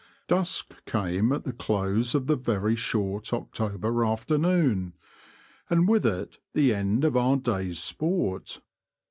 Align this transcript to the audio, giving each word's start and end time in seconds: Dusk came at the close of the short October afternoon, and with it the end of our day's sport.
Dusk 0.27 0.83
came 0.87 1.31
at 1.31 1.43
the 1.43 1.53
close 1.53 2.15
of 2.15 2.25
the 2.25 2.73
short 2.75 3.31
October 3.33 4.03
afternoon, 4.03 4.93
and 5.69 5.87
with 5.87 6.07
it 6.07 6.39
the 6.55 6.73
end 6.73 7.03
of 7.03 7.15
our 7.15 7.37
day's 7.37 7.77
sport. 7.77 8.61